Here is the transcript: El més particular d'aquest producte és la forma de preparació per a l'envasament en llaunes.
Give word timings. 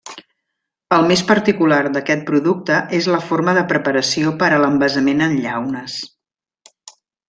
El 0.95 1.03
més 1.11 1.21
particular 1.31 1.77
d'aquest 1.97 2.25
producte 2.31 2.81
és 3.01 3.11
la 3.17 3.21
forma 3.29 3.57
de 3.61 3.67
preparació 3.75 4.35
per 4.43 4.53
a 4.53 4.61
l'envasament 4.67 5.27
en 5.31 5.41
llaunes. 5.47 6.05